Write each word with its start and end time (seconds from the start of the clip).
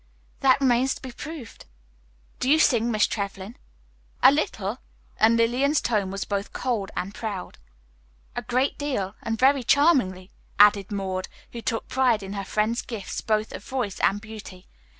"That 0.39 0.59
remains 0.59 0.95
to 0.95 1.01
be 1.03 1.11
proved. 1.11 1.65
Do 2.39 2.49
you 2.49 2.57
sing, 2.57 2.89
Miss 2.89 3.05
Trevlyn?" 3.05 3.55
"A 4.23 4.31
little." 4.31 4.79
And 5.19 5.37
Lillian's 5.37 5.79
tone 5.79 6.09
was 6.09 6.25
both 6.25 6.53
cold 6.53 6.89
and 6.97 7.13
proud. 7.13 7.59
"A 8.35 8.41
great 8.41 8.79
deal, 8.79 9.13
and 9.21 9.37
very 9.37 9.61
charmingly," 9.61 10.31
added 10.57 10.91
Maud, 10.91 11.27
who 11.51 11.61
took 11.61 11.87
pride 11.87 12.23
in 12.23 12.33
her 12.33 12.43
friend's 12.43 12.81
gifts 12.81 13.21
both 13.21 13.51
of 13.51 13.63
voice 13.63 13.99
and 13.99 14.19
beauty. 14.19 14.67